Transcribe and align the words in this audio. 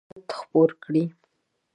ډرامه 0.03 0.07
باید 0.09 0.19
محبت 0.27 0.35
خپور 0.39 0.69
کړي 0.83 1.03